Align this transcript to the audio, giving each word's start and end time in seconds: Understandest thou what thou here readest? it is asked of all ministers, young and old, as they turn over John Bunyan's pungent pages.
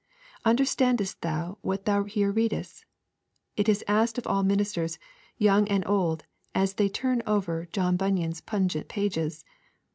Understandest 0.45 1.21
thou 1.21 1.59
what 1.61 1.85
thou 1.85 2.05
here 2.05 2.31
readest? 2.31 2.85
it 3.55 3.69
is 3.69 3.83
asked 3.87 4.17
of 4.17 4.25
all 4.25 4.41
ministers, 4.41 4.97
young 5.37 5.67
and 5.67 5.85
old, 5.87 6.25
as 6.55 6.73
they 6.73 6.89
turn 6.89 7.21
over 7.27 7.67
John 7.71 7.97
Bunyan's 7.97 8.41
pungent 8.41 8.87
pages. 8.87 9.45